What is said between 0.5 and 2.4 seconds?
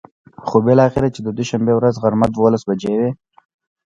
بلااخره چې د دوشنبې ورځ غرمه